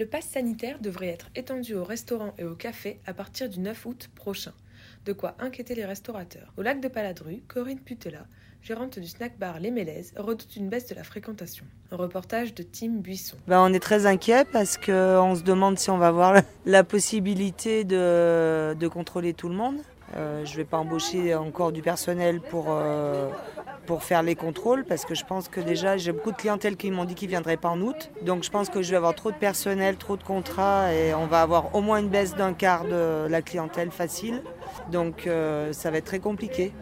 [0.00, 3.84] Le pass sanitaire devrait être étendu aux restaurants et aux cafés à partir du 9
[3.84, 4.54] août prochain.
[5.04, 6.54] De quoi inquiéter les restaurateurs.
[6.56, 8.24] Au lac de Paladru, Corinne Putela,
[8.62, 11.66] gérante du snack bar Les Mélèzes, redoute une baisse de la fréquentation.
[11.92, 13.36] Un reportage de Tim Buisson.
[13.46, 17.84] Ben, on est très inquiet parce qu'on se demande si on va avoir la possibilité
[17.84, 19.82] de, de contrôler tout le monde.
[20.16, 23.28] Euh, je ne vais pas embaucher encore du personnel pour, euh,
[23.86, 26.90] pour faire les contrôles parce que je pense que déjà j'ai beaucoup de clientèle qui
[26.90, 28.10] m'ont dit qu'ils ne viendraient pas en août.
[28.22, 31.26] Donc je pense que je vais avoir trop de personnel, trop de contrats et on
[31.26, 34.42] va avoir au moins une baisse d'un quart de la clientèle facile.
[34.92, 36.72] Donc euh, ça va être très compliqué.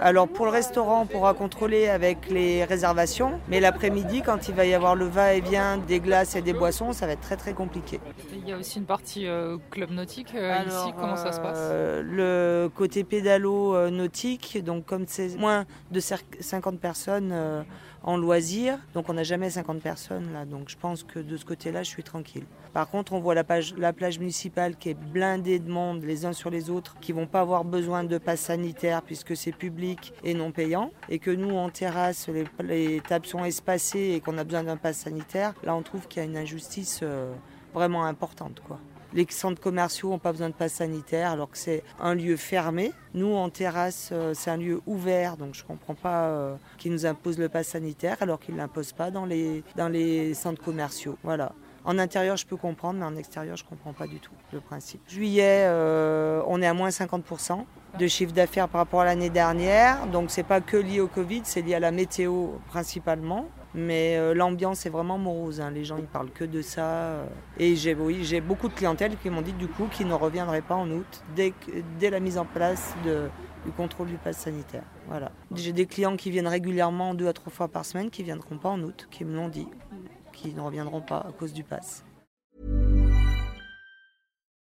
[0.00, 4.64] Alors pour le restaurant, on pourra contrôler avec les réservations, mais l'après-midi, quand il va
[4.66, 8.00] y avoir le va-et-vient des glaces et des boissons, ça va être très très compliqué.
[8.32, 11.40] Il y a aussi une partie euh, club nautique euh, ici, Alors, comment ça se
[11.40, 11.56] passe?
[11.58, 17.62] euh, Le côté pédalo nautique, donc comme c'est moins de cer- 50 personnes euh,
[18.02, 21.44] en loisirs, donc on n'a jamais 50 personnes là, donc je pense que de ce
[21.44, 22.44] côté-là, je suis tranquille.
[22.72, 26.50] Par contre, on voit la, plage municipale qui est blindée de monde les uns sur
[26.50, 30.52] les autres, qui vont pas avoir besoin de passe sanitaire puisque c'est public et non
[30.52, 34.64] payant, et que nous en terrasse, les, les tables sont espacées et qu'on a besoin
[34.64, 35.54] d'un passe sanitaire.
[35.64, 37.32] Là, on trouve qu'il y a une injustice euh,
[37.74, 38.78] vraiment importante, quoi.
[39.14, 42.92] Les centres commerciaux n'ont pas besoin de passe sanitaire alors que c'est un lieu fermé.
[43.14, 46.92] Nous, en terrasse, euh, c'est un lieu ouvert, donc je ne comprends pas euh, qu'ils
[46.92, 51.16] nous imposent le passe sanitaire alors qu'ils ne l'imposent pas dans les, centres commerciaux.
[51.22, 51.52] Voilà.
[51.84, 54.60] En intérieur, je peux comprendre, mais en extérieur, je ne comprends pas du tout le
[54.60, 55.00] principe.
[55.08, 57.64] Juillet, euh, on est à moins 50%
[57.98, 60.06] de chiffre d'affaires par rapport à l'année dernière.
[60.06, 63.46] Donc, c'est pas que lié au Covid, c'est lié à la météo principalement.
[63.74, 65.60] Mais euh, l'ambiance est vraiment morose.
[65.60, 65.70] hein.
[65.70, 66.86] Les gens, ils parlent que de ça.
[66.86, 67.26] euh.
[67.58, 70.62] Et j'ai oui, j'ai beaucoup de clientèle qui m'ont dit du coup qu'ils ne reviendraient
[70.62, 71.52] pas en août dès,
[71.98, 74.84] dès la mise en place du contrôle du pass sanitaire.
[75.06, 75.32] Voilà.
[75.54, 78.56] J'ai des clients qui viennent régulièrement deux à trois fois par semaine qui ne viendront
[78.56, 79.68] pas en août, qui me l'ont dit,
[80.32, 82.04] qui ne reviendront pas à cause du pass.